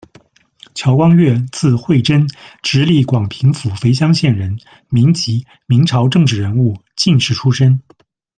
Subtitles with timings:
[0.73, 2.27] 乔光岳，字会贞，
[2.63, 4.57] 直隶广平府肥乡县人，
[4.89, 7.79] 民籍，明朝政治人物、进士出身。